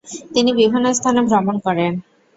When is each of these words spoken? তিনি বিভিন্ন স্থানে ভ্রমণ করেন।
তিনি 0.33 0.51
বিভিন্ন 0.53 0.85
স্থানে 0.93 1.21
ভ্রমণ 1.29 1.55
করেন। 1.65 1.93